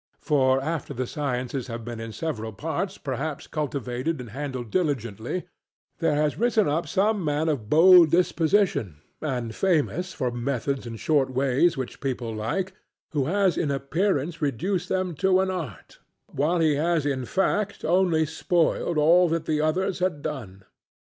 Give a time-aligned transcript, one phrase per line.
[0.23, 5.43] For after the sciences had been in several parts perhaps cultivated and handled diligently,
[5.99, 11.29] there has risen up some man of bold disposition, and famous for methods and short
[11.31, 12.73] ways which people like,
[13.11, 15.99] who has in appearance reduced them to an art,
[16.31, 20.63] while he has in fact only spoiled all that the others had done.